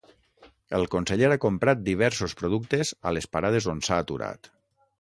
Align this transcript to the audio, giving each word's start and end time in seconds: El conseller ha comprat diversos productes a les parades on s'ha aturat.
El 0.77 0.85
conseller 0.93 1.29
ha 1.35 1.41
comprat 1.43 1.83
diversos 1.89 2.35
productes 2.41 2.95
a 3.11 3.15
les 3.19 3.29
parades 3.37 3.69
on 3.75 3.85
s'ha 3.89 4.01
aturat. 4.07 4.51